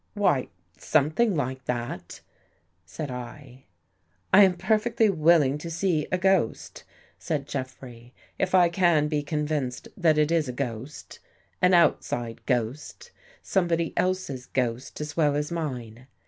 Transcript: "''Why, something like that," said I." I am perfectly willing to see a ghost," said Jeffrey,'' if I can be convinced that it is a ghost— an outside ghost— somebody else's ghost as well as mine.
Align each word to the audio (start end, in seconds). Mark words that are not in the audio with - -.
"''Why, 0.15 0.47
something 0.79 1.35
like 1.35 1.65
that," 1.65 2.21
said 2.87 3.11
I." 3.11 3.65
I 4.33 4.43
am 4.43 4.55
perfectly 4.57 5.11
willing 5.11 5.59
to 5.59 5.69
see 5.69 6.07
a 6.11 6.17
ghost," 6.17 6.85
said 7.19 7.47
Jeffrey,'' 7.47 8.11
if 8.39 8.55
I 8.55 8.67
can 8.67 9.07
be 9.09 9.21
convinced 9.21 9.89
that 9.95 10.17
it 10.17 10.31
is 10.31 10.49
a 10.49 10.53
ghost— 10.53 11.19
an 11.61 11.75
outside 11.75 12.43
ghost— 12.47 13.11
somebody 13.43 13.93
else's 13.95 14.47
ghost 14.47 15.01
as 15.01 15.15
well 15.15 15.35
as 15.35 15.51
mine. 15.51 16.07